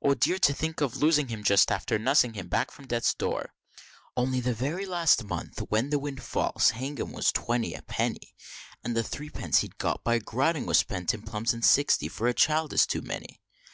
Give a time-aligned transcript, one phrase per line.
[0.00, 0.38] O dear!
[0.38, 3.52] to think of losing him just after nussing him back from death's door!
[4.16, 8.34] Only the very last month when the windfalls, hang 'em, was at twenty a penny!
[8.82, 12.32] And the threepence he'd got by grottoing was spent in plums, and sixty for a
[12.32, 13.42] child is too many.